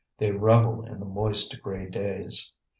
[0.17, 2.55] They revel in the moist gray days.